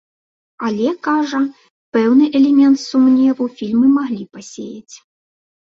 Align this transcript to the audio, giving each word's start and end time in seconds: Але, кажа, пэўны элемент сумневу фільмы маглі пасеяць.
Але, 0.69 0.87
кажа, 1.07 1.41
пэўны 1.99 2.25
элемент 2.41 2.77
сумневу 2.87 3.45
фільмы 3.63 3.87
маглі 4.01 4.25
пасеяць. 4.35 4.95